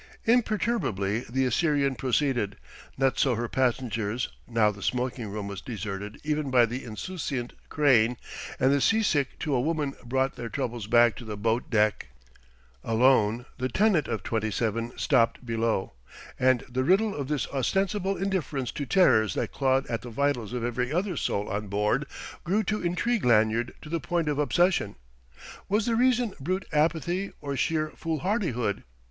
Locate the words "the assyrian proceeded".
1.29-2.57